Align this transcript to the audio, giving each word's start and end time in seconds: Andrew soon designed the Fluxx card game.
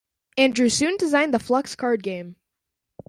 Andrew 0.35 0.67
soon 0.69 0.97
designed 0.97 1.31
the 1.31 1.37
Fluxx 1.37 1.77
card 1.77 2.01
game. 2.01 2.35